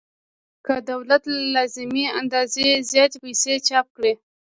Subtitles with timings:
[0.65, 4.13] که دولت له لازمې اندازې زیاتې پیسې چاپ کړي